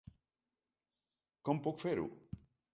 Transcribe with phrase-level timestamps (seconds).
[1.51, 2.11] Com puc fer-ho?